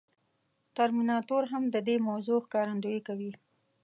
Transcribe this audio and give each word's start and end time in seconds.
ترمیناتور 0.77 1.43
هم 1.51 1.63
د 1.73 1.75
دې 1.87 1.95
موضوع 2.07 2.37
ښکارندويي 2.45 3.01
کوي. 3.07 3.31